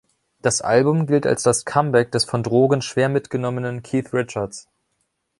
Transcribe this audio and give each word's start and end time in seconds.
Das 0.41 0.61
Album 0.63 1.05
gilt 1.05 1.27
als 1.27 1.43
das 1.43 1.63
Comeback 1.63 2.11
des 2.11 2.25
von 2.25 2.41
Drogen 2.41 2.81
schwer 2.81 3.07
mitgenommenen 3.07 3.83
Keith 3.83 4.11
Richards. 4.15 4.67